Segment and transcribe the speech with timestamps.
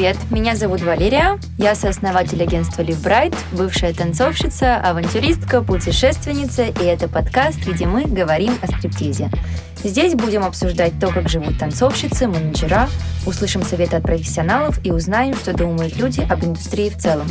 [0.00, 0.16] привет!
[0.30, 7.58] Меня зовут Валерия, я сооснователь агентства Live Bright, бывшая танцовщица, авантюристка, путешественница, и это подкаст,
[7.66, 9.30] где мы говорим о стриптизе.
[9.84, 12.88] Здесь будем обсуждать то, как живут танцовщицы, менеджера,
[13.26, 17.26] услышим советы от профессионалов и узнаем, что думают люди об индустрии в целом.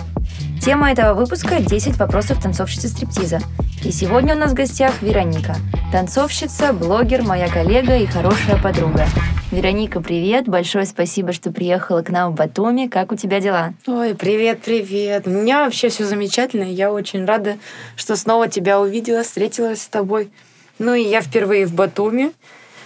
[0.62, 3.40] Тема этого выпуска– 10 вопросов танцовщицы стриптиза.
[3.84, 5.56] И сегодня у нас в гостях Вероника,
[5.92, 9.08] танцовщица, блогер, моя коллега и хорошая подруга.
[9.52, 10.50] Вероника, привет!
[10.50, 12.88] Большое спасибо, что приехала к нам в Батуми.
[12.88, 13.74] Как у тебя дела?
[13.88, 15.28] Ой, привет, привет.
[15.28, 16.64] У меня вообще все замечательно.
[16.64, 17.58] Я очень рада,
[17.96, 20.30] что снова тебя увидела, встретилась с тобой.
[20.78, 22.34] Ну и я впервые в Батуми,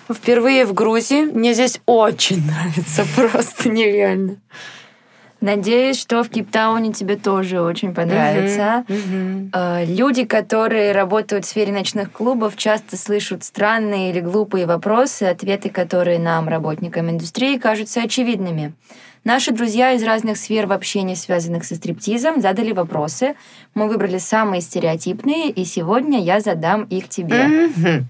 [0.10, 1.24] впервые в Грузии.
[1.24, 4.38] Мне здесь очень нравится, просто нереально.
[5.44, 8.86] Надеюсь, что в Кейптауне тебе тоже очень понравится.
[8.88, 9.86] Uh-huh, uh-huh.
[9.94, 16.18] Люди, которые работают в сфере ночных клубов, часто слышат странные или глупые вопросы, ответы, которые
[16.18, 18.72] нам, работникам индустрии, кажутся очевидными.
[19.26, 23.36] Наши друзья из разных сфер вообще не связанных со стриптизом, задали вопросы.
[23.76, 27.68] Мы выбрали самые стереотипные, и сегодня я задам их тебе.
[27.68, 28.04] Uh-huh.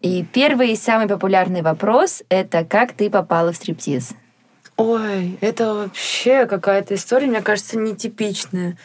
[0.00, 4.14] И первый и самый популярный вопрос— это как ты попала в стриптиз?
[4.80, 8.78] Ой, это вообще какая-то история, мне кажется, нетипичная.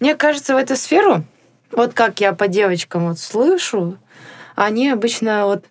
[0.00, 1.22] Мне кажется, в эту сферу,
[1.70, 3.96] вот как я по девочкам вот слышу,
[4.56, 5.64] они обычно вот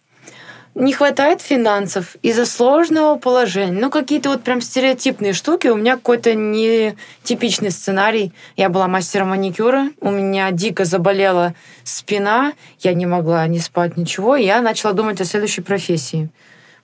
[0.76, 3.78] не хватает финансов из-за сложного положения.
[3.78, 5.68] Ну, какие-то вот прям стереотипные штуки.
[5.68, 8.32] У меня какой-то нетипичный сценарий.
[8.56, 11.54] Я была мастером маникюра, у меня дико заболела
[11.84, 16.30] спина, я не могла ни спать, ничего, и я начала думать о следующей профессии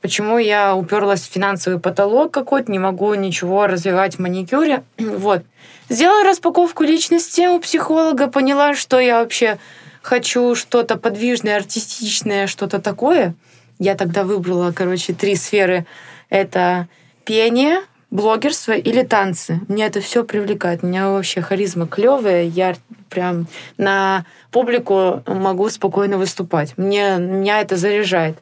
[0.02, 4.84] почему я уперлась в финансовый потолок какой-то, не могу ничего развивать в маникюре.
[4.98, 5.44] Вот.
[5.90, 9.58] Сделала распаковку личности у психолога, поняла, что я вообще
[10.02, 13.36] хочу что-то подвижное, артистичное, что-то такое.
[13.78, 15.86] Я тогда выбрала, короче, три сферы.
[16.30, 16.88] Это
[17.26, 17.80] пение,
[18.10, 19.60] блогерство или танцы.
[19.68, 20.84] Мне это все привлекает.
[20.84, 22.44] У меня вообще харизма клевая.
[22.44, 22.76] Я
[23.10, 23.48] прям
[23.78, 26.78] на публику могу спокойно выступать.
[26.78, 28.38] Мне, меня это заряжает.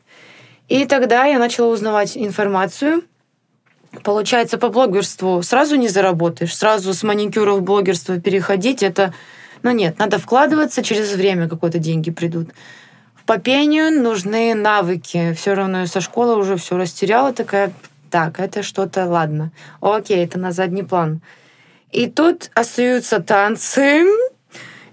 [0.70, 3.04] И тогда я начала узнавать информацию.
[4.04, 9.14] Получается, по блогерству сразу не заработаешь, сразу с маникюра в блогерство переходить, это...
[9.64, 12.50] Ну нет, надо вкладываться, через время какое-то деньги придут.
[13.26, 15.36] По пению нужны навыки.
[15.38, 17.74] Все равно со школы уже все растеряла, такая,
[18.10, 19.52] так, это что-то, ладно.
[19.82, 21.22] Окей, это на задний план.
[21.92, 24.06] И тут остаются танцы,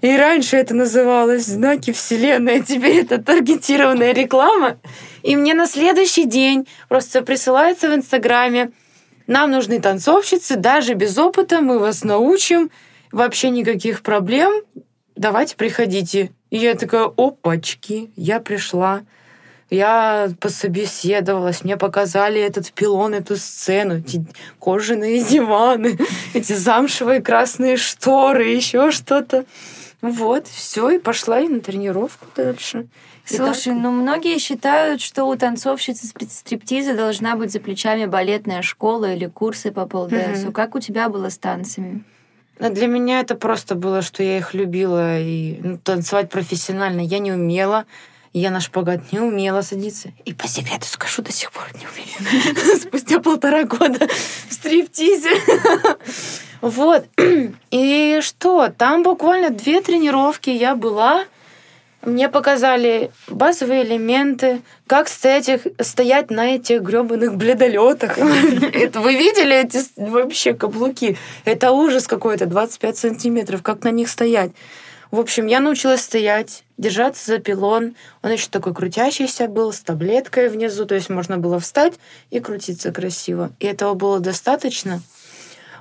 [0.01, 4.77] и раньше это называлось знаки Вселенной, а теперь это таргетированная реклама.
[5.27, 8.71] И мне на следующий день просто присылается в Инстаграме,
[9.27, 12.71] нам нужны танцовщицы, даже без опыта мы вас научим,
[13.11, 14.53] вообще никаких проблем,
[15.17, 16.31] давайте приходите.
[16.49, 19.01] И я такая, опачки, я пришла.
[19.69, 24.25] Я пособеседовалась, мне показали этот пилон, эту сцену, эти
[24.59, 25.99] кожаные диваны,
[26.35, 29.43] эти замшевые красные шторы, еще что-то.
[30.01, 32.87] Вот, все, и пошла и на тренировку дальше.
[33.25, 39.25] Слушай, ну многие считают, что у танцовщицы стриптиза должна быть за плечами балетная школа или
[39.25, 40.47] курсы по полденсу.
[40.47, 40.53] Mm-hmm.
[40.53, 42.03] Как у тебя было с танцами?
[42.59, 47.19] Ну, для меня это просто было, что я их любила, и ну, танцевать профессионально я
[47.19, 47.85] не умела.
[48.33, 50.11] Я на шпагат не умела садиться.
[50.25, 52.77] И по секрету скажу, до сих пор не умею.
[52.81, 55.31] Спустя полтора года в стриптизе.
[56.61, 57.05] Вот.
[57.71, 58.69] И что?
[58.69, 61.25] Там буквально две тренировки я была.
[62.03, 68.17] Мне показали базовые элементы, как стоять, стоять на этих гребаных бледолетах.
[68.17, 71.17] Вы видели эти вообще каблуки?
[71.43, 74.51] Это ужас какой-то, 25 сантиметров, как на них стоять.
[75.09, 77.95] В общем, я научилась стоять, держаться за пилон.
[78.21, 81.93] Он еще такой крутящийся был, с таблеткой внизу, то есть можно было встать
[82.29, 83.51] и крутиться красиво.
[83.59, 85.01] И этого было достаточно.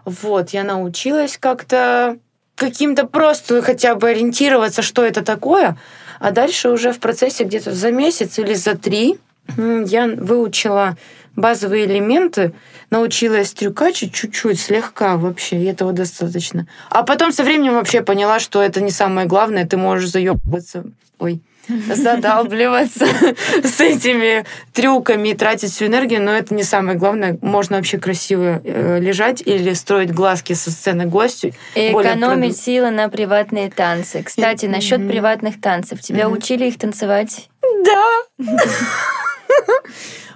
[0.07, 2.17] Вот, я научилась как-то
[2.55, 5.77] каким-то просто хотя бы ориентироваться, что это такое.
[6.21, 9.19] А дальше уже в процессе где-то за месяц или за три
[9.57, 10.97] я выучила
[11.35, 12.55] базовые элементы,
[12.89, 16.67] научилась трюкачить чуть-чуть, слегка вообще, и этого достаточно.
[16.89, 20.85] А потом со временем вообще поняла, что это не самое главное, ты можешь заебываться.
[21.19, 23.07] Ой задалбливаться
[23.65, 27.39] с этими трюками и тратить всю энергию, но это не самое главное.
[27.43, 31.53] Можно вообще красиво э, лежать или строить глазки со сцены гостю.
[31.75, 34.23] И экономить силы на приватные танцы.
[34.23, 36.01] Кстати, насчет приватных танцев.
[36.01, 37.49] Тебя учили их танцевать?
[37.85, 38.23] Да.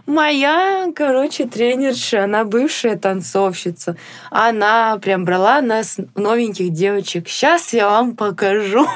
[0.07, 3.97] Моя, короче, тренерша, она бывшая танцовщица.
[4.31, 7.29] Она прям брала нас, новеньких девочек.
[7.29, 8.89] Сейчас я вам покажу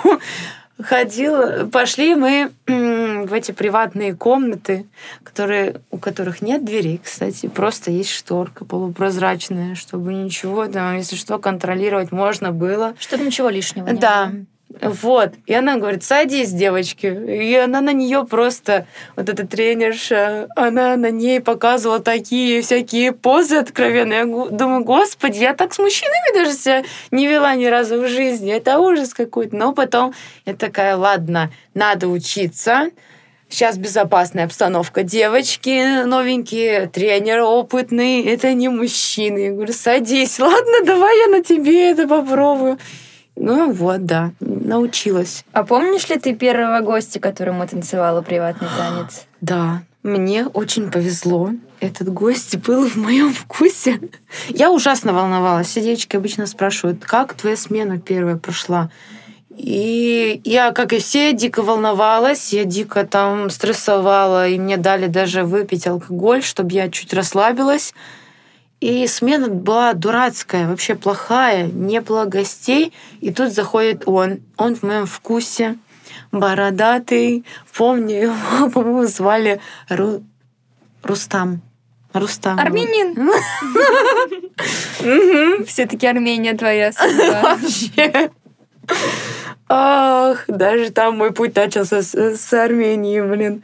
[0.82, 4.86] ходил, пошли мы в эти приватные комнаты,
[5.22, 11.38] которые, у которых нет дверей, кстати, просто есть шторка полупрозрачная, чтобы ничего там, если что,
[11.38, 12.94] контролировать можно было.
[12.98, 14.26] Чтобы ничего лишнего не Да.
[14.26, 14.46] было.
[14.80, 15.32] Вот.
[15.46, 17.06] И она говорит, садись, девочки.
[17.06, 18.86] И она на нее просто,
[19.16, 24.18] вот эта тренерша, она на ней показывала такие всякие позы откровенные.
[24.20, 28.52] Я думаю, господи, я так с мужчинами даже себя не вела ни разу в жизни.
[28.52, 29.56] Это ужас какой-то.
[29.56, 32.90] Но потом я такая, ладно, надо учиться.
[33.48, 35.04] Сейчас безопасная обстановка.
[35.04, 38.22] Девочки новенькие, тренер опытный.
[38.22, 39.38] Это не мужчины.
[39.38, 40.40] Я говорю, садись.
[40.40, 42.78] Ладно, давай я на тебе это попробую.
[43.36, 45.44] Ну вот, да, научилась.
[45.52, 49.26] А помнишь ли ты первого гостя, которому танцевала приватный танец?
[49.40, 51.50] Да, мне очень повезло.
[51.80, 54.00] Этот гость был в моем вкусе.
[54.48, 55.68] Я ужасно волновалась.
[55.68, 58.90] Все девочки обычно спрашивают, как твоя смена первая прошла?
[59.56, 65.44] И я, как и все, дико волновалась, я дико там стрессовала, и мне дали даже
[65.44, 67.94] выпить алкоголь, чтобы я чуть расслабилась.
[68.84, 72.92] И смена была дурацкая, вообще плохая, не было гостей.
[73.22, 74.40] И тут заходит он.
[74.58, 75.78] Он в моем вкусе,
[76.32, 77.46] бородатый.
[77.74, 79.58] Помню его, по-моему, звали
[79.88, 80.22] Ру...
[81.02, 81.62] Рустам.
[82.12, 82.58] Рустам.
[82.60, 83.32] Армянин.
[85.66, 86.92] Все-таки Армения твоя.
[87.42, 88.30] Вообще.
[89.66, 93.62] Ах, даже там мой путь начался с, с Армении, блин.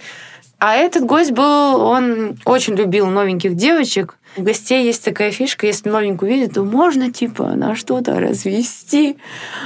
[0.59, 4.17] А этот гость был, он очень любил новеньких девочек.
[4.37, 9.17] У гостей есть такая фишка, если новенькую видят, то можно, типа, на что-то развести.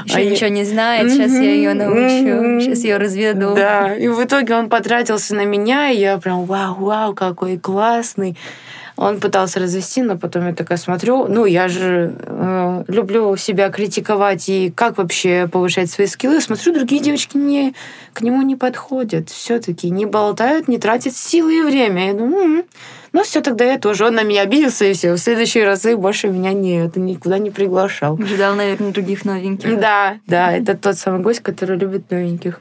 [0.06, 3.55] Еще А я- ничего не знает, сейчас я ее научу, сейчас ее разведу.
[3.55, 8.37] Да, и в итоге он потратился на меня, и я прям вау-вау, какой классный.
[8.96, 14.49] Он пытался развести, но потом я такая смотрю, ну, я же э, люблю себя критиковать
[14.49, 16.40] и как вообще повышать свои скиллы.
[16.40, 17.75] Смотрю, другие девочки не,
[18.12, 19.31] к нему не подходят.
[19.31, 22.06] все таки не болтают, не тратят силы и время.
[22.06, 22.64] Я думаю, «М,
[23.14, 24.05] ну все, тогда я тоже.
[24.05, 25.12] Он на меня обиделся, и все.
[25.14, 28.19] В следующие разы больше меня не, это никуда не приглашал.
[28.20, 29.81] Ждал, наверное, других новеньких.
[29.81, 32.61] Да, да, это тот самый гость, который любит новеньких.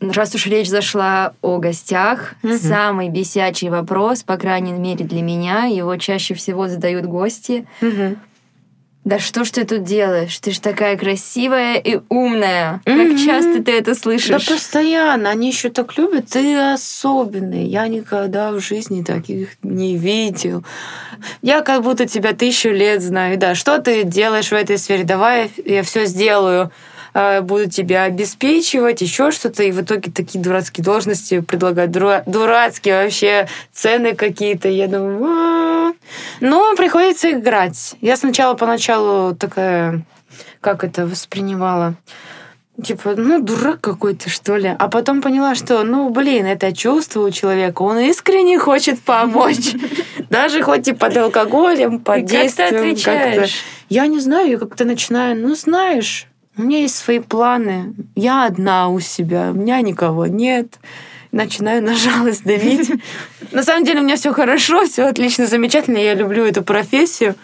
[0.00, 2.58] Раз уж речь зашла о гостях, Мгм.
[2.58, 7.66] самый бесячий вопрос, по крайней мере для меня, его чаще всего задают гости.
[7.80, 8.16] Мгм.
[9.04, 10.38] Да что ж ты тут делаешь?
[10.38, 12.80] Ты ж такая красивая и умная.
[12.86, 13.18] Как Мгм.
[13.18, 14.46] часто ты это Да слышишь?
[14.48, 15.28] постоянно.
[15.28, 16.28] Они еще так любят.
[16.30, 17.66] Ты особенный.
[17.66, 20.64] Я никогда в жизни таких не видел.
[21.42, 23.36] Я как будто тебя тысячу лет знаю.
[23.36, 25.04] Да, что ты делаешь в этой сфере?
[25.04, 26.70] Давай я все сделаю.
[27.14, 29.62] А, Буду тебя обеспечивать, еще что-то.
[29.62, 31.92] И в итоге такие дурацкие должности предлагают.
[31.92, 34.68] Дура- Дурацкие вообще цены какие-то.
[34.68, 35.92] Я думаю, «А».
[36.40, 37.94] но приходится играть.
[38.00, 40.02] Я сначала поначалу такая,
[40.60, 41.94] как это воспринимала?
[42.82, 44.74] Типа, ну, дурак какой-то, что ли.
[44.76, 47.82] А потом поняла, что, ну, блин, это чувство у человека.
[47.82, 49.74] Он искренне хочет помочь.
[50.30, 52.74] Даже хоть и под алкоголем, под И как ты действием.
[52.74, 53.54] отвечаешь?
[53.88, 56.26] Я не знаю, я как-то начинаю, ну, знаешь,
[56.56, 57.94] у меня есть свои планы.
[58.14, 60.78] Я одна у себя, у меня никого нет.
[61.32, 62.90] Начинаю на жалость давить.
[63.50, 65.98] На самом деле у меня все хорошо, все отлично, замечательно.
[65.98, 67.34] Я люблю эту профессию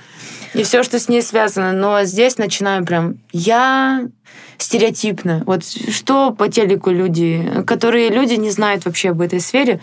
[0.55, 1.73] и все, что с ней связано.
[1.73, 4.07] Но здесь начинаю прям я
[4.59, 5.43] стереотипно.
[5.47, 9.81] Вот что по телеку люди, которые люди не знают вообще об этой сфере.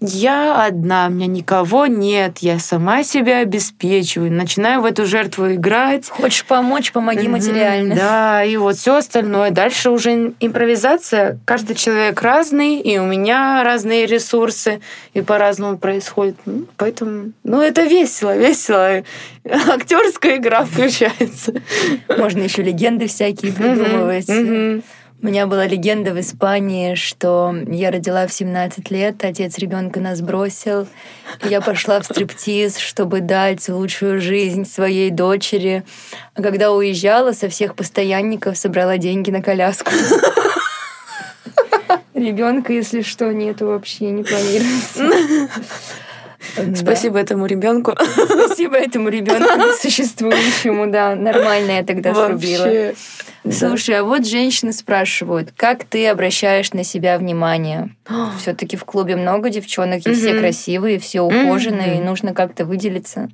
[0.00, 6.08] Я одна, у меня никого нет, я сама себя обеспечиваю, начинаю в эту жертву играть.
[6.08, 7.94] Хочешь помочь, помоги материально.
[7.94, 9.50] Да, и вот все остальное.
[9.50, 11.38] Дальше уже импровизация.
[11.44, 14.80] Каждый человек разный, и у меня разные ресурсы,
[15.12, 16.36] и по-разному происходит.
[16.46, 19.02] Ну, Поэтому, ну, это весело, весело.
[19.44, 21.52] Актерская игра включается.
[22.16, 24.82] Можно еще легенды всякие придумывать.
[25.22, 30.22] У меня была легенда в Испании, что я родила в 17 лет, отец ребенка нас
[30.22, 30.88] бросил.
[31.44, 35.84] Я пошла в стриптиз, чтобы дать лучшую жизнь своей дочери.
[36.34, 39.90] А когда уезжала, со всех постоянников собрала деньги на коляску.
[42.14, 45.10] Ребенка, если что, нету вообще, не планируется.
[46.56, 46.76] Да.
[46.76, 47.94] Спасибо этому ребенку.
[47.96, 51.14] Спасибо этому ребенку несуществующему, да.
[51.14, 52.62] Нормально я тогда срубила.
[52.64, 52.94] Вообще.
[53.44, 53.52] да.
[53.52, 57.90] Слушай, а вот женщины спрашивают, как ты обращаешь на себя внимание?
[58.38, 63.28] Все-таки в клубе много девчонок, и все красивые, все ухоженные, и нужно как-то выделиться.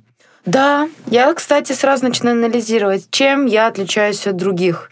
[0.45, 4.89] Да, я, кстати, сразу начинаю анализировать, чем я отличаюсь от других.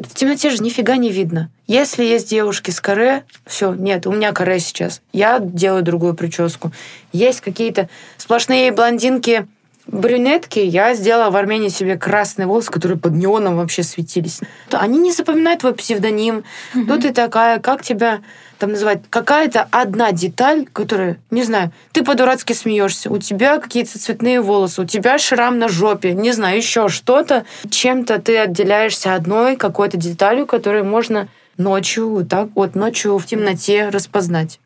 [0.00, 1.50] В темноте же нифига не видно.
[1.66, 5.02] Если есть девушки с каре, все, нет, у меня каре сейчас.
[5.12, 6.72] Я делаю другую прическу.
[7.12, 9.46] Есть какие-то сплошные блондинки
[9.86, 14.40] брюнетки, я сделала в Армении себе красные волосы, которые под неоном вообще светились.
[14.70, 16.44] Они не запоминают твой псевдоним.
[16.74, 16.86] Mm-hmm.
[16.86, 18.20] Тут ты такая, как тебя
[18.58, 19.02] там называть?
[19.10, 24.86] Какая-то одна деталь, которая, не знаю, ты по-дурацки смеешься, у тебя какие-то цветные волосы, у
[24.86, 27.44] тебя шрам на жопе, не знаю, еще что-то.
[27.68, 34.60] Чем-то ты отделяешься одной какой-то деталью, которую можно ночью, так вот, ночью в темноте распознать.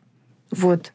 [0.51, 0.91] Вот.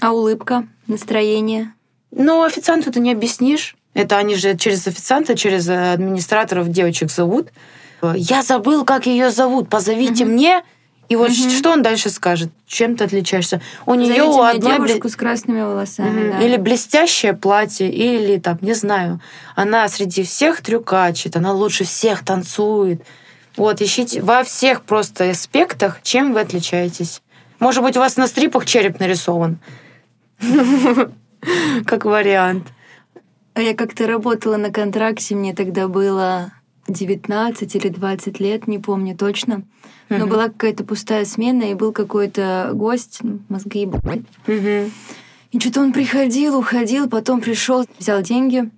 [0.00, 1.72] А улыбка, настроение?
[2.10, 3.76] Ну, официанту ты не объяснишь.
[3.94, 7.48] Это они же через официанта, через администраторов девочек зовут.
[8.14, 9.68] Я забыл, как ее зовут.
[9.68, 10.32] Позовите угу.
[10.32, 10.62] мне.
[11.08, 11.50] И вот угу.
[11.50, 12.50] что он дальше скажет?
[12.66, 13.62] Чем ты отличаешься?
[13.86, 15.10] У нее у одной девушку бли...
[15.10, 16.32] с красными волосами, угу.
[16.32, 16.42] да.
[16.44, 19.20] Или блестящее платье, или там, не знаю,
[19.54, 23.02] она среди всех трюкачит, она лучше всех танцует.
[23.56, 27.22] Вот, ищите во всех просто аспектах, чем вы отличаетесь.
[27.60, 29.58] Может быть, у вас на стрипах череп нарисован.
[31.84, 32.68] Как вариант.
[33.54, 36.52] А я как-то работала на контракте, мне тогда было
[36.88, 39.62] 19 или 20 лет, не помню точно.
[40.08, 40.26] Но uh-huh.
[40.26, 44.90] была какая-то пустая смена, и был какой-то гость, ну, мозги uh-huh.
[45.52, 48.70] И что-то он приходил, уходил, потом пришел, взял деньги,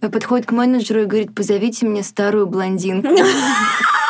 [0.00, 3.08] подходит к менеджеру и говорит, позовите мне старую блондинку.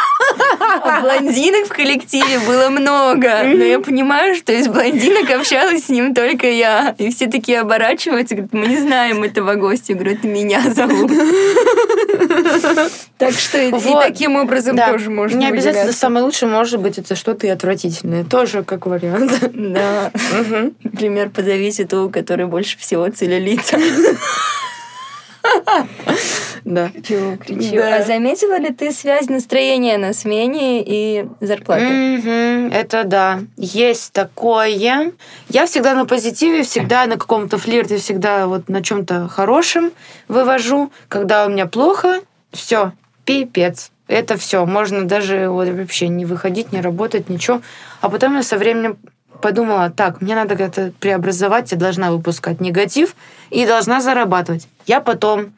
[0.60, 3.42] А блондинок в коллективе было много.
[3.44, 6.94] Но я понимаю, что из блондинок общалась с ним только я.
[6.98, 9.92] И все такие оборачиваются, говорят, мы не знаем этого гостя.
[9.92, 11.10] Я говорю, это меня зовут.
[13.18, 17.46] Так что и таким образом тоже можно Не обязательно самое лучшее может быть это что-то
[17.46, 18.24] и отвратительное.
[18.24, 19.32] Тоже как вариант.
[19.52, 20.10] Да.
[20.82, 23.78] Например, позовите ту, у которой больше всего целлюлита.
[26.68, 26.90] Да.
[26.90, 27.76] Кричу, кричу.
[27.76, 27.96] Да.
[27.96, 31.84] А заметила ли ты связь настроения на смене и зарплаты?
[31.84, 32.74] Mm-hmm.
[32.74, 33.40] Это да.
[33.56, 34.66] Есть такое.
[34.66, 39.92] Я всегда на позитиве, всегда на каком-то флирте, всегда вот на чем-то хорошем
[40.28, 40.92] вывожу.
[41.08, 42.20] Когда у меня плохо,
[42.52, 42.92] все,
[43.24, 43.90] пипец.
[44.06, 44.66] Это все.
[44.66, 47.62] Можно даже вот вообще не выходить, не работать, ничего.
[48.02, 48.98] А потом я со временем
[49.40, 53.14] подумала, так, мне надо как-то преобразовать, я должна выпускать негатив
[53.48, 54.68] и должна зарабатывать.
[54.84, 55.54] Я потом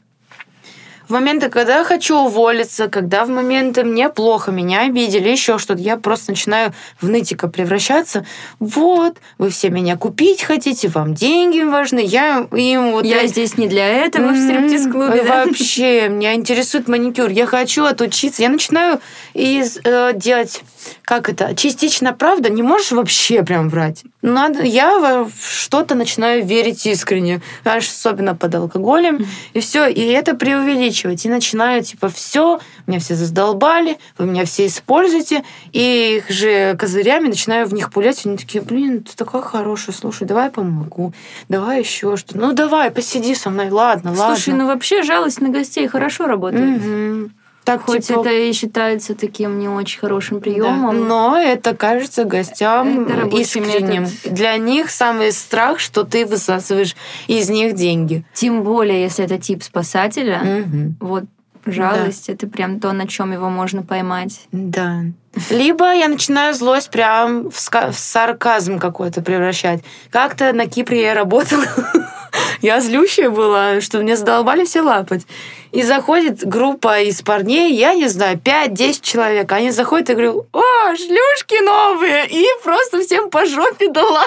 [1.10, 5.82] в моменты, когда я хочу уволиться, когда в моменты мне плохо, меня обидели, еще что-то,
[5.82, 8.24] я просто начинаю в нытика превращаться.
[8.60, 13.04] Вот, вы все меня купить хотите, вам деньги важны, я им вот...
[13.04, 15.44] Я здесь не для этого в стриптиз-клубе, да?
[15.44, 18.42] Вообще, меня интересует маникюр, я хочу отучиться.
[18.42, 19.00] Я начинаю
[19.34, 20.62] из, э, делать,
[21.02, 24.04] как это, частично правда, не можешь вообще прям врать.
[24.22, 31.24] Надо, я во что-то начинаю верить искренне, особенно под алкоголем, и все, и это преувеличивать
[31.24, 37.28] и начинаю, типа, все, меня все задолбали, вы меня все используете, и их же козырями
[37.28, 41.14] начинаю в них пулять, и они такие, блин, ты такая хорошая, слушай, давай помогу,
[41.48, 42.38] давай еще что-то.
[42.38, 44.36] Ну, давай, посиди со мной, ладно, слушай, ладно.
[44.36, 46.78] Слушай, ну вообще жалость на гостей хорошо работает.
[46.84, 47.30] Угу.
[47.64, 48.20] Так, Хоть типа...
[48.20, 51.00] это и считается таким не очень хорошим приемом.
[51.00, 51.06] Да.
[51.06, 54.02] Но это кажется гостям это искренним.
[54.02, 54.32] Метод.
[54.32, 58.24] Для них самый страх, что ты высасываешь из них деньги.
[58.32, 60.40] Тем более, если это тип спасателя.
[60.42, 60.94] Угу.
[61.00, 61.24] Вот
[61.66, 62.32] жалость да.
[62.32, 64.40] это прям то, на чем его можно поймать.
[64.52, 65.02] Да.
[65.50, 69.82] Либо я начинаю злость прям в, ска- в сарказм какой-то превращать.
[70.10, 71.64] Как-то на Кипре я работала.
[72.62, 75.26] я злющая была, что мне задолбали все лапать.
[75.72, 79.52] И заходит группа из парней, я не знаю, 5-10 человек.
[79.52, 82.26] Они заходят и говорю, о, шлюшки новые!
[82.28, 84.24] И просто всем по жопе дала.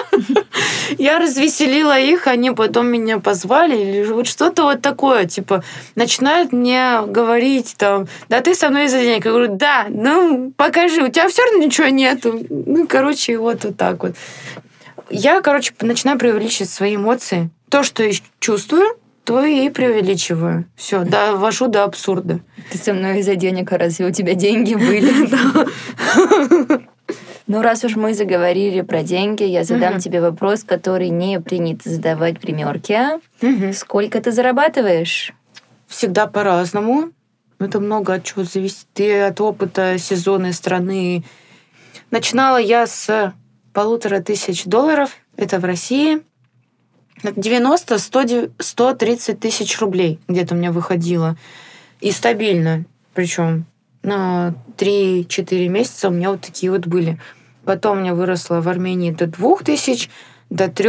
[0.96, 5.62] Я развеселила их, они потом меня позвали, или вот что-то вот такое, типа,
[5.94, 9.26] начинают мне говорить там, да ты со мной за денег.
[9.26, 12.40] Я говорю, да, ну, покажи, у тебя все равно ничего нету.
[12.48, 14.14] Ну, короче, вот, вот так вот.
[15.10, 17.50] Я, короче, начинаю преувеличивать свои эмоции.
[17.68, 20.66] То, что я чувствую, то и преувеличиваю.
[20.76, 22.40] Все, довожу до абсурда.
[22.70, 25.10] Ты со мной из-за денег, а разве у тебя деньги были?
[27.46, 32.40] Ну, раз уж мы заговорили про деньги, я задам тебе вопрос, который не принято задавать
[32.40, 33.20] примерке.
[33.74, 35.34] Сколько ты зарабатываешь?
[35.86, 37.10] Всегда по-разному.
[37.58, 38.86] Это много от чего зависит.
[38.96, 41.22] И от опыта сезонной страны.
[42.10, 43.34] Начинала я с
[43.74, 45.14] полутора тысяч долларов.
[45.36, 46.22] Это в России.
[47.22, 51.36] 90-130 тысяч рублей где-то у меня выходило.
[52.00, 52.84] И стабильно.
[53.14, 53.64] Причем
[54.02, 57.18] на 3-4 месяца у меня вот такие вот были.
[57.64, 60.10] Потом у меня выросло в Армении до 2 тысяч,
[60.50, 60.88] до 3,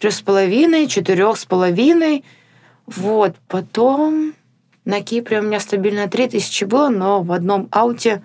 [0.00, 2.24] 3,5, 4,5.
[2.86, 3.36] Вот.
[3.48, 4.34] Потом
[4.84, 8.22] на Кипре у меня стабильно 3 тысячи было, но в одном ауте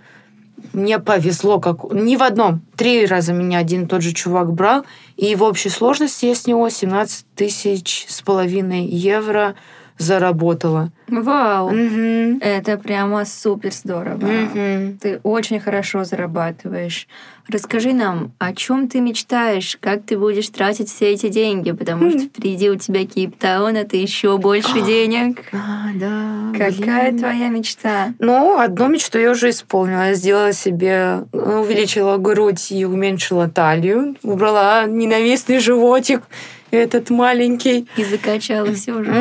[0.73, 2.61] мне повезло, как не в одном.
[2.75, 4.85] Три раза меня один и тот же чувак брал,
[5.17, 9.55] и в общей сложности я с него 17 тысяч с половиной евро
[9.97, 10.91] заработала.
[11.07, 11.69] Вау!
[11.69, 12.39] Мгм.
[12.41, 14.25] Это прямо супер здорово.
[14.25, 14.97] Мгм.
[14.97, 17.07] Ты очень хорошо зарабатываешь.
[17.47, 22.21] Расскажи нам, о чем ты мечтаешь, как ты будешь тратить все эти деньги, потому что
[22.21, 25.43] впереди у тебя Кейптаун, это еще больше денег.
[25.53, 26.51] А, да.
[26.53, 27.19] Какая блин.
[27.19, 28.13] твоя мечта?
[28.17, 30.07] Ну, одну мечту я уже исполнила.
[30.07, 34.15] Я сделала себе, увеличила грудь и уменьшила талию.
[34.23, 36.23] Убрала ненавистный животик,
[36.71, 37.87] этот маленький.
[37.97, 39.11] И закачалась уже.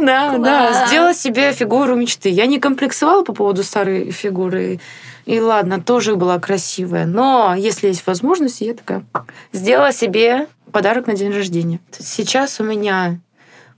[0.00, 0.68] Да, да.
[0.68, 0.88] Класс.
[0.88, 2.28] Сделала себе фигуру мечты.
[2.28, 4.80] Я не комплексовала по поводу старой фигуры.
[5.26, 7.06] И ладно, тоже была красивая.
[7.06, 9.04] Но если есть возможность, я такая
[9.52, 11.80] сделала себе подарок на день рождения.
[11.98, 13.20] Сейчас у меня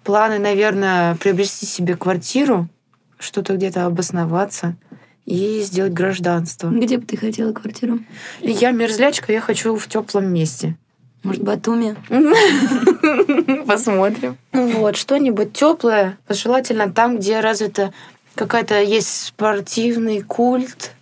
[0.05, 2.69] планы, наверное, приобрести себе квартиру,
[3.19, 4.77] что-то где-то обосноваться
[5.25, 6.69] и сделать гражданство.
[6.69, 8.01] Где бы ты хотела квартиру?
[8.41, 10.77] Я мерзлячка, я хочу в теплом месте.
[11.23, 11.97] Может, Батуми?
[13.67, 14.37] Посмотрим.
[14.53, 17.93] Вот, что-нибудь теплое, желательно там, где развита
[18.35, 20.93] какая-то есть спортивный культ,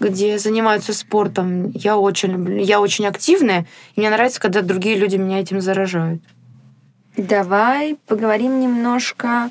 [0.00, 1.70] где занимаются спортом.
[1.70, 6.20] Я очень люблю, я очень активная, и мне нравится, когда другие люди меня этим заражают.
[7.16, 9.50] Давай поговорим немножко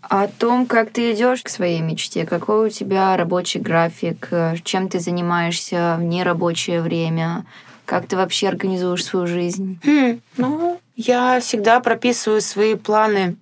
[0.00, 4.28] о том, как ты идешь к своей мечте, какой у тебя рабочий график,
[4.62, 7.44] чем ты занимаешься в нерабочее время,
[7.84, 9.80] как ты вообще организуешь свою жизнь.
[9.84, 13.36] Хм, ну, я всегда прописываю свои планы.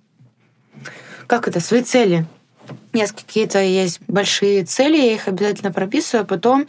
[1.27, 1.59] Как это?
[1.59, 2.25] Свои цели.
[2.69, 6.67] У меня какие-то есть большие цели, я их обязательно прописываю, а потом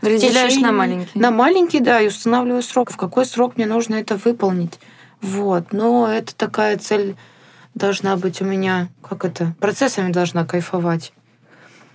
[0.00, 1.10] Разделяешь на маленькие.
[1.14, 4.78] На маленький, да, и устанавливаю срок, в какой срок мне нужно это выполнить.
[5.20, 5.72] Вот.
[5.72, 7.16] Но это такая цель
[7.74, 11.12] должна быть у меня, как это, процессами должна кайфовать.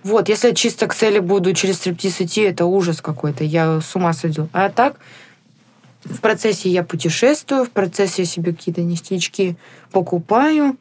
[0.02, 3.96] Вот, если я чисто к цели буду через стриптиз идти, это ужас какой-то, я с
[3.96, 4.48] ума сойду.
[4.52, 4.96] А так,
[6.04, 9.56] в процессе я путешествую, в процессе я себе какие-то ништячки
[9.90, 10.76] покупаю.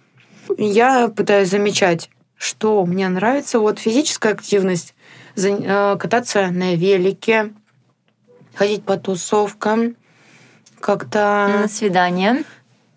[0.57, 3.59] Я пытаюсь замечать, что мне нравится.
[3.59, 4.93] Вот физическая активность,
[5.35, 7.53] э, кататься на велике,
[8.53, 9.95] ходить по тусовкам,
[10.79, 11.49] как-то...
[11.61, 12.43] На свидание.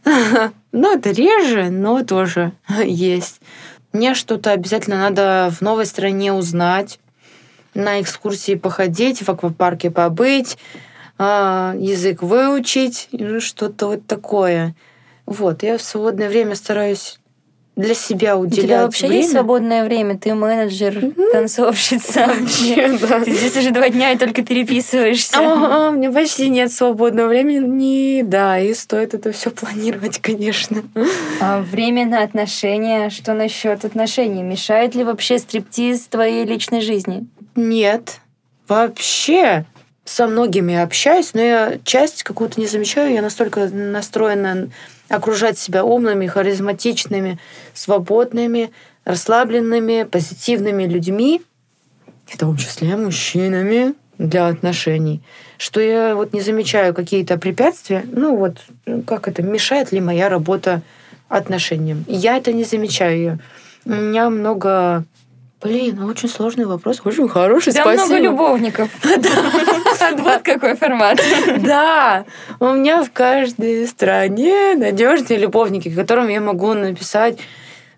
[0.73, 2.53] Ну, это реже, но тоже
[2.85, 3.41] есть.
[3.95, 7.01] Мне что-то обязательно надо в новой стране узнать,
[7.73, 10.59] на экскурсии походить, в аквапарке побыть,
[11.19, 13.09] а, язык выучить,
[13.41, 14.75] что-то вот такое.
[15.27, 17.19] Вот, я в свободное время стараюсь
[17.77, 19.21] для себя У уделять тебя вообще время.
[19.21, 20.17] есть свободное время?
[20.19, 22.27] Ты менеджер, танцовщица.
[22.41, 23.21] Вообще, да.
[23.21, 25.37] Ты здесь уже два дня и только переписываешься.
[25.39, 30.83] Ага, у меня почти нет свободного времени, да, и стоит это все планировать, конечно.
[31.39, 34.43] А время на отношения, что насчет отношений?
[34.43, 37.27] Мешает ли вообще стриптиз твоей личной жизни?
[37.57, 38.21] Нет,
[38.69, 39.67] вообще
[40.07, 43.13] со многими общаюсь, но я часть какую-то не замечаю.
[43.13, 44.71] Я настолько настроена
[45.09, 47.39] окружать себя умными, харизматичными,
[47.75, 48.71] свободными,
[49.05, 51.43] расслабленными, позитивными людьми,
[52.25, 55.23] в том числе мужчинами для отношений,
[55.59, 58.05] что я вот не замечаю какие-то препятствия.
[58.11, 58.65] Ну вот,
[59.07, 60.83] как это, мешает ли моя работа
[61.29, 62.05] отношениям?
[62.09, 63.41] Я это не замечаю.
[63.85, 65.05] У меня много
[65.63, 68.05] Блин, ну очень сложный вопрос, очень хороший, Да спасибо.
[68.07, 68.91] много любовников.
[70.19, 71.19] Вот какой формат.
[71.61, 72.27] Да,
[72.61, 77.39] у меня в каждой стране надежные любовники, которым я могу написать,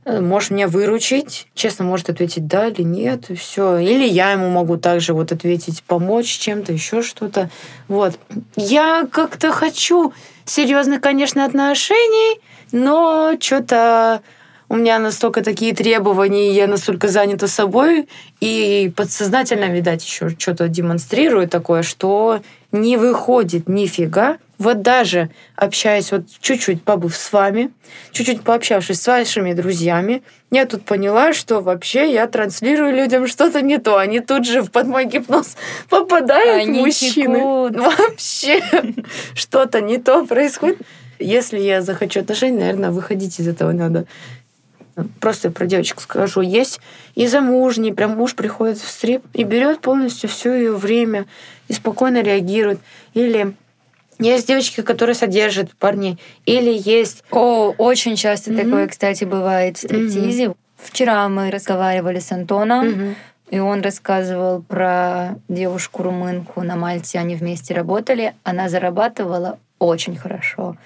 [0.05, 3.79] э, можешь меня выручить, честно может ответить да или нет, и все.
[3.79, 7.51] Или я ему могу также вот ответить, помочь чем-то, еще что-то.
[7.89, 8.19] Вот.
[8.57, 10.13] Я как-то хочу
[10.45, 12.41] серьезных, конечно, отношений,
[12.73, 14.23] но что-то
[14.69, 18.09] у меня настолько такие требования, я настолько занята собой,
[18.41, 24.39] и подсознательно, видать, еще что-то демонстрирую такое, что не выходит нифига.
[24.59, 27.71] Вот даже общаясь, вот чуть-чуть побыв с вами,
[28.11, 33.79] чуть-чуть пообщавшись с вашими друзьями, я тут поняла, что вообще я транслирую людям что-то не
[33.79, 33.97] то.
[33.97, 35.57] Они тут же под мой гипноз
[35.89, 37.39] попадают Они мужчины.
[37.39, 37.77] текут.
[37.99, 38.63] Вообще
[39.35, 40.79] что-то не то происходит.
[41.21, 44.07] Если я захочу отношений, наверное, выходить из этого надо.
[45.21, 46.41] Просто про девочек скажу.
[46.41, 46.81] Есть
[47.15, 51.27] и замужние, прям муж приходит в стрип и берет полностью все ее время
[51.69, 52.81] и спокойно реагирует.
[53.15, 53.55] Или
[54.19, 56.19] есть девочки, которые содержат парней.
[56.47, 57.23] Или есть...
[57.31, 58.63] О, очень часто Мгм.
[58.65, 60.55] такое, кстати, бывает в стриптизе.
[60.77, 63.15] Вчера мы разговаривали с Антоном, Мгм.
[63.51, 67.19] и он рассказывал про девушку-румынку на Мальте.
[67.19, 68.35] Они вместе работали.
[68.43, 70.77] Она зарабатывала очень хорошо.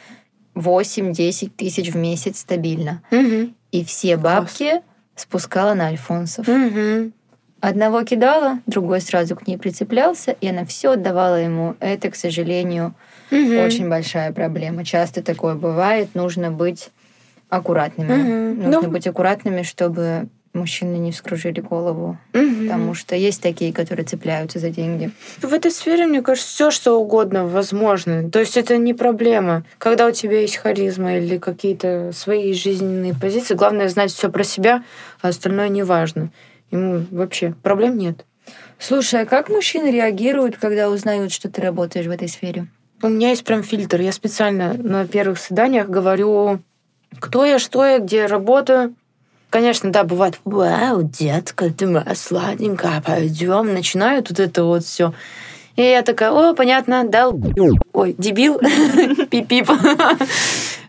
[0.55, 3.03] 8-10 тысяч в месяц стабильно.
[3.11, 3.55] Мгм.
[3.71, 4.83] И все бабки
[5.17, 6.47] спускала на альфонсов.
[6.49, 7.13] Мгм.
[7.61, 11.77] Одного кидала, другой сразу к ней прицеплялся, и она все отдавала ему.
[11.79, 12.95] Это, к сожалению,
[13.31, 13.59] Мгм.
[13.65, 14.85] очень большая проблема.
[14.85, 16.15] Часто такое бывает.
[16.15, 16.91] Нужно быть
[17.49, 18.13] аккуратными.
[18.15, 18.63] Мгм.
[18.65, 18.91] Нужно Ну.
[18.91, 22.19] быть аккуратными, чтобы мужчины не вскружили голову.
[22.33, 22.67] Мгм.
[22.67, 25.11] Потому что есть такие, которые цепляются за деньги.
[25.41, 28.31] В этой сфере, мне кажется, все что угодно возможно.
[28.31, 29.65] То есть это не проблема.
[29.79, 34.85] Когда у тебя есть харизма или какие-то свои жизненные позиции, главное знать все про себя,
[35.21, 36.31] а остальное не важно.
[36.71, 38.25] Ему вообще проблем нет.
[38.79, 42.67] Слушай, а как мужчины реагируют, когда узнают, что ты работаешь в этой сфере?
[43.03, 44.01] У меня есть прям фильтр.
[44.01, 46.61] Я специально на первых свиданиях говорю,
[47.19, 48.95] кто я, что я, где я работаю.
[49.53, 53.75] Конечно, да, бывает, вау, детка, ты моя сладенькая, пойдем.
[53.75, 55.13] Начинают вот это вот все.
[55.77, 57.39] И я такая, о, понятно, дал,
[57.93, 58.59] ой, дебил,
[59.31, 59.71] пип-пип.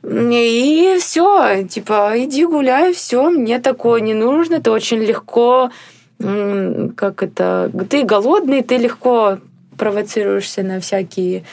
[0.01, 5.69] И все, типа, иди гуляй, все, мне такое не нужно, это очень легко,
[6.17, 9.39] как это, ты голодный, ты легко
[9.77, 11.43] провоцируешься на всякие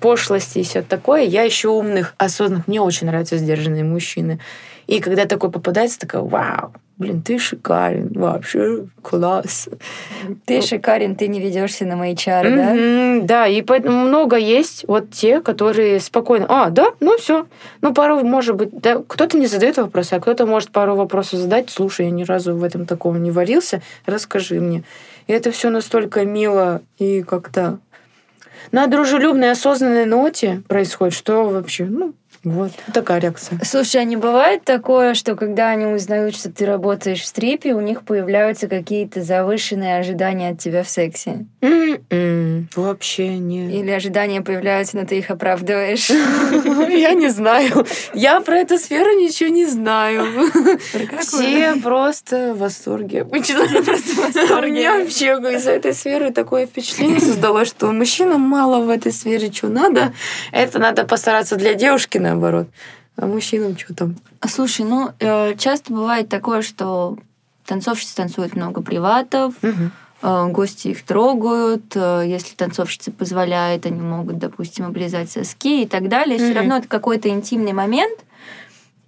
[0.00, 1.22] пошлости и все такое.
[1.22, 2.66] Я еще умных, осознанных.
[2.66, 4.40] Мне очень нравятся сдержанные мужчины.
[4.90, 9.68] И когда такой попадается, такая, вау, блин, ты шикарен, вообще класс.
[10.46, 13.20] Ты шикарен, ты не ведешься на мои чары, да?
[13.24, 17.46] Да, и поэтому много есть вот те, которые спокойно, а, да, ну все.
[17.82, 21.70] Ну, пару, может быть, да, кто-то не задает вопросы, а кто-то может пару вопросов задать.
[21.70, 24.82] Слушай, я ни разу в этом таком не варился, расскажи мне.
[25.28, 27.78] И это все настолько мило и как-то
[28.72, 32.12] на дружелюбной, осознанной ноте происходит, что вообще, ну,
[32.44, 33.58] вот такая реакция.
[33.64, 37.80] Слушай, а не бывает такое, что когда они узнают, что ты работаешь в стрипе, у
[37.80, 41.44] них появляются какие-то завышенные ожидания от тебя в сексе?
[41.60, 43.78] М-м, Вообще не.
[43.80, 46.08] Или ожидания появляются, но ты их оправдываешь?
[46.90, 47.86] Я не знаю.
[48.14, 50.50] Я про эту сферу ничего не знаю.
[51.20, 53.22] Все просто в восторге.
[53.22, 53.58] обычно.
[53.84, 54.70] просто в У восторге.
[54.72, 59.68] меня вообще из этой сферы такое впечатление создалось, что мужчинам мало в этой сфере, что
[59.68, 60.12] надо.
[60.52, 62.68] Это надо постараться для девушки, наоборот.
[63.16, 64.16] А мужчинам что там?
[64.40, 67.18] А, Слушай, ну, э, часто бывает такое, что
[67.66, 69.92] танцовщицы танцуют много приватов, Мгм.
[70.22, 76.08] э, гости их трогают, э, если танцовщица позволяет, они могут, допустим, облизать соски и так
[76.08, 76.38] далее.
[76.38, 76.56] Все Мгм.
[76.56, 78.18] равно это какой-то интимный момент.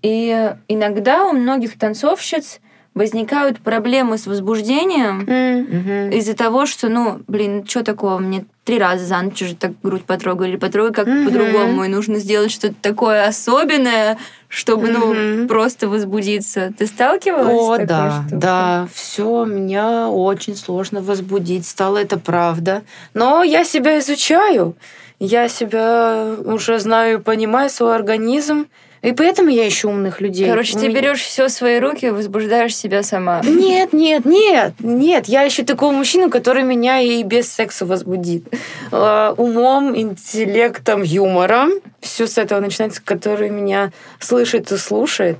[0.02, 2.60] И иногда у многих танцовщиц
[2.94, 6.10] возникают проблемы с возбуждением Мгм.
[6.10, 10.04] из-за того, что, ну, блин, что такого, мне три раза за ночь уже так грудь
[10.04, 11.24] потрогали, или потрогай как Мгм.
[11.24, 15.48] по-другому, и нужно сделать что-то такое особенное, чтобы, ну, Мгм.
[15.48, 16.72] просто возбудиться.
[16.76, 18.38] Ты сталкивалась О, с такой да, штукой?
[18.38, 22.82] да, все, меня очень сложно возбудить, стало это правда.
[23.14, 24.76] Но я себя изучаю,
[25.18, 28.66] я себя уже знаю и понимаю свой организм,
[29.02, 30.48] и поэтому я ищу умных людей.
[30.48, 33.40] Короче, У ты меня- берешь все в свои руки и возбуждаешь себя сама.
[33.44, 35.26] Нет, нет, нет, нет.
[35.26, 38.44] Я ищу такого мужчину, который меня и без секса возбудит.
[38.92, 41.72] Э, Умом, интеллектом, юмором.
[42.00, 45.38] Все с этого начинается, который меня слышит и слушает.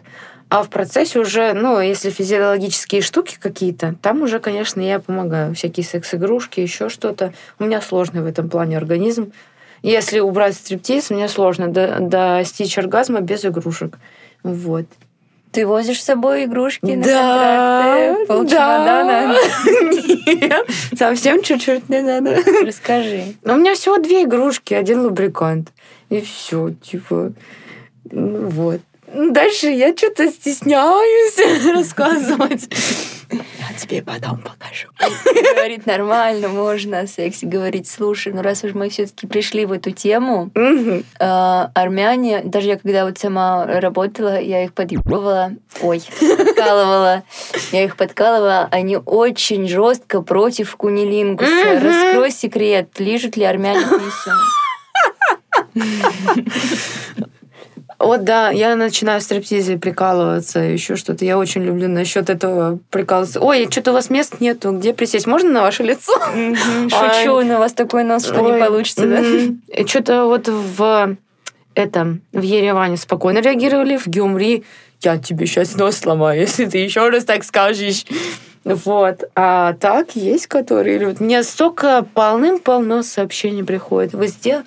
[0.49, 5.55] А в процессе уже, ну, если физиологические штуки какие-то, там уже, конечно, я помогаю.
[5.55, 7.33] Всякие секс-игрушки, еще что-то.
[7.59, 9.33] У меня сложный в этом плане организм.
[9.83, 13.99] Если убрать стриптиз, мне сложно до- достичь оргазма без игрушек.
[14.43, 14.87] Вот.
[15.51, 17.83] Ты возишь с собой игрушки на Да,
[18.17, 18.27] контракты?
[18.27, 19.37] Пол да.
[20.27, 20.67] Нет,
[20.97, 22.39] совсем чуть-чуть не надо.
[22.65, 23.35] Расскажи.
[23.45, 25.69] Но у меня всего две игрушки, один лубрикант.
[26.09, 27.33] И все, типа,
[28.11, 28.81] ну вот.
[29.15, 32.69] Дальше я что-то стесняюсь рассказывать.
[33.33, 34.89] Я тебе потом покажу.
[35.55, 37.89] Говорит, нормально, можно о сексе говорить.
[37.89, 42.79] Слушай, ну раз уж мы все таки пришли в эту тему, э, армяне, даже я
[42.79, 47.23] когда вот сама работала, я их подъебывала, ой, подкалывала,
[47.73, 51.81] я их подкалывала, они очень жестко против кунилингуса.
[51.81, 54.33] Раскрой секрет, лижут ли армяне писю?
[58.03, 61.25] Вот да, я начинаю в стриптизе прикалываться, еще что-то.
[61.25, 63.41] Я очень люблю насчет этого прикалываться.
[63.41, 65.29] Ой, что-то у вас мест нету, где присесть?
[65.29, 66.13] Можно на ваше лицо?
[66.21, 69.87] Шучу, у вас такой нос, что не получится, да?
[69.87, 71.17] Что-то вот в
[71.75, 74.65] этом в Ереване спокойно реагировали, в Гюмри
[75.01, 78.05] я тебе сейчас нос сломаю, если ты еще раз так скажешь.
[78.65, 79.25] Вот.
[79.35, 81.21] А так есть, которые любят.
[81.21, 84.13] Мне столько полным-полно сообщений приходит.
[84.13, 84.65] Вы сделали...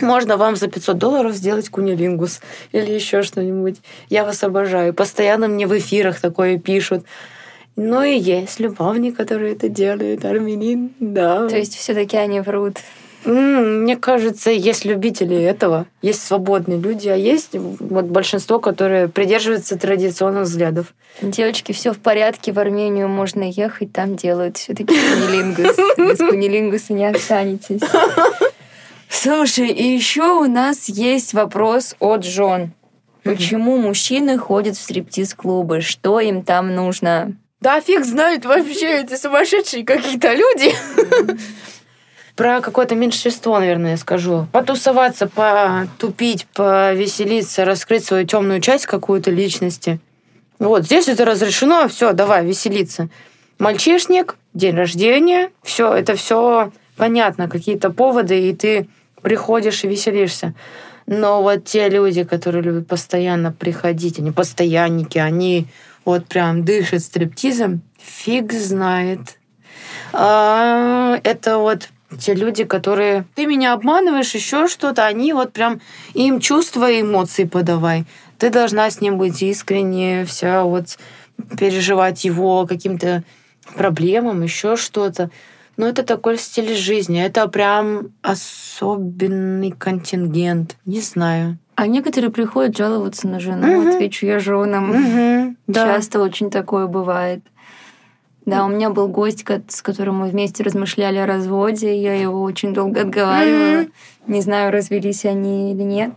[0.00, 2.40] Можно вам за 500 долларов сделать кунилингус
[2.72, 3.76] или еще что-нибудь.
[4.08, 4.94] Я вас обожаю.
[4.94, 7.04] Постоянно мне в эфирах такое пишут.
[7.76, 11.48] Ну и есть любовник, который это делает, армянин, да.
[11.48, 12.78] То есть все таки они врут.
[13.24, 20.44] Мне кажется, есть любители этого, есть свободные люди, а есть вот большинство, которые придерживаются традиционных
[20.44, 20.94] взглядов.
[21.20, 25.76] Девочки, все в порядке, в Армению можно ехать, там делают все таки кунилингус.
[25.98, 27.80] Без кунилингуса не останетесь.
[29.08, 32.72] Слушай, и еще у нас есть вопрос от Жон.
[33.24, 35.80] Почему мужчины ходят в стриптиз-клубы?
[35.80, 37.34] Что им там нужно?
[37.60, 40.72] Да фиг знает вообще, эти сумасшедшие какие-то люди.
[42.36, 44.46] Про какое-то меньшинство, наверное, я скажу.
[44.52, 49.98] Потусоваться, потупить, повеселиться, раскрыть свою темную часть какую-то личности.
[50.60, 53.08] Вот здесь это разрешено, все, давай, веселиться.
[53.58, 58.88] Мальчишник, день рождения, все, это все понятно, какие-то поводы, и ты
[59.22, 60.54] приходишь и веселишься.
[61.06, 65.66] Но вот те люди, которые любят постоянно приходить, они постоянники, они
[66.04, 69.38] вот прям дышат стриптизом, фиг знает.
[70.12, 73.26] А, это вот те люди, которые...
[73.34, 75.80] Ты меня обманываешь, еще что-то, они вот прям...
[76.14, 78.04] Им чувства и эмоции подавай.
[78.38, 80.98] Ты должна с ним быть искренне, вся вот
[81.58, 83.24] переживать его каким-то
[83.74, 85.30] проблемам, еще что-то.
[85.78, 87.22] Но это такой стиль жизни.
[87.24, 90.76] Это прям особенный контингент.
[90.84, 91.56] Не знаю.
[91.76, 93.88] А некоторые приходят жаловаться на жену, угу.
[93.88, 94.90] отвечу я женам.
[94.90, 95.56] Угу.
[95.68, 95.94] Да.
[95.94, 97.40] Часто очень такое бывает.
[98.44, 102.00] Да, у меня был гость, с которым мы вместе размышляли о разводе.
[102.00, 103.82] Я его очень долго отговаривала.
[103.82, 103.90] Mm-hmm.
[104.26, 106.12] Не знаю, развелись они или нет.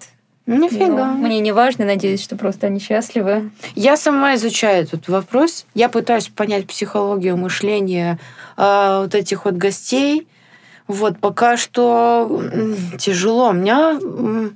[0.52, 0.88] Нифига.
[0.88, 3.52] Но мне не важно, надеюсь, что просто они счастливы.
[3.76, 5.66] Я сама изучаю этот вопрос.
[5.74, 8.20] Я пытаюсь понять психологию мышления
[8.58, 10.28] э, вот этих вот гостей.
[10.88, 12.44] Вот, пока что
[12.98, 13.50] тяжело.
[13.50, 13.98] У меня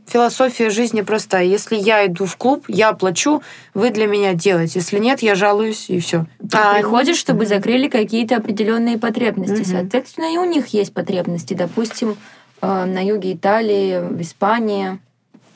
[0.06, 1.46] философия жизни простая.
[1.46, 3.42] Если я иду в клуб, я плачу,
[3.74, 4.80] вы для меня делаете.
[4.80, 6.26] Если нет, я жалуюсь, и все.
[6.40, 9.62] Ты а приходишь, чтобы закрыли какие-то определенные потребности.
[9.62, 9.70] Угу.
[9.78, 11.54] Соответственно, и у них есть потребности.
[11.54, 12.18] Допустим,
[12.62, 15.00] э, на юге Италии, в Испании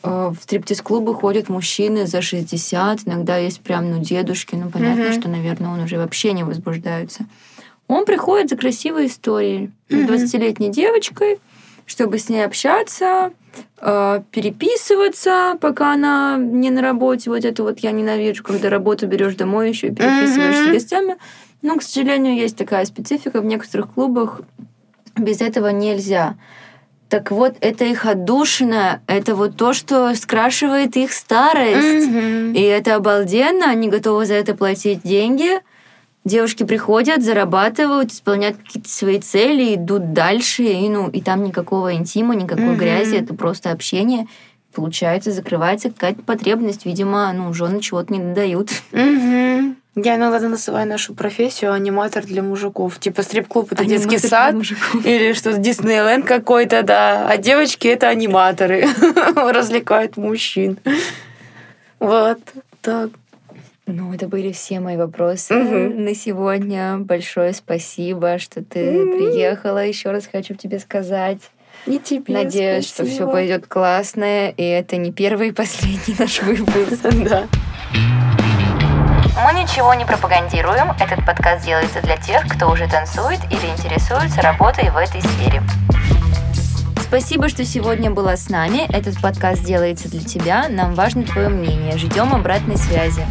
[0.03, 5.13] в стриптиз-клубы ходят мужчины за 60, иногда есть прям, ну, дедушки, ну, понятно, угу.
[5.13, 7.25] что, наверное, он уже вообще не возбуждается.
[7.89, 9.71] Он приходит за красивой историей.
[9.89, 10.07] Mm-hmm.
[10.07, 11.39] 20-летней девочкой,
[11.87, 13.31] чтобы с ней общаться,
[13.81, 17.31] э, переписываться, пока она не на работе.
[17.31, 20.69] Вот это вот я ненавижу, когда работу берешь домой еще и переписываешься mm-hmm.
[20.69, 21.15] с гостями.
[21.63, 24.41] Но, к сожалению, есть такая специфика в некоторых клубах.
[25.17, 26.35] Без этого нельзя.
[27.09, 32.07] Так вот, это их отдушина, это вот то, что скрашивает их старость.
[32.07, 32.53] Mm-hmm.
[32.53, 35.59] И это обалденно, они готовы за это платить деньги.
[36.23, 42.35] Девушки приходят, зарабатывают, исполняют какие-то свои цели, идут дальше, и, ну, и там никакого интима,
[42.35, 42.75] никакой mm-hmm.
[42.75, 44.27] грязи, это просто общение.
[44.75, 46.85] Получается, закрывается какая-то потребность.
[46.85, 48.69] Видимо, ну, жены чего-то не додают.
[48.91, 49.75] Mm-hmm.
[49.95, 52.99] Я иногда называю нашу профессию аниматор для мужиков.
[52.99, 54.55] Типа стрип-клуб это аниматор детский сад
[55.03, 57.27] или что-то Диснейленд какой-то, да.
[57.27, 58.87] А девочки это аниматоры.
[59.35, 60.77] Развлекают мужчин.
[61.99, 62.39] Вот
[62.81, 63.09] так.
[63.87, 65.99] Ну, это были все мои вопросы угу.
[65.99, 66.97] на сегодня.
[66.99, 69.17] Большое спасибо, что ты угу.
[69.17, 69.83] приехала.
[69.83, 71.39] Еще раз хочу тебе сказать.
[71.87, 73.07] И тебе Надеюсь, спасибо.
[73.07, 76.99] что все пойдет классно, и это не первый и последний наш выпуск.
[77.29, 77.47] Да.
[79.45, 80.91] Мы ничего не пропагандируем.
[80.99, 85.61] Этот подкаст делается для тех, кто уже танцует или интересуется работой в этой сфере.
[87.01, 88.85] Спасибо, что сегодня была с нами.
[88.95, 90.67] Этот подкаст делается для тебя.
[90.69, 91.97] Нам важно твое мнение.
[91.97, 93.25] Ждем обратной связи.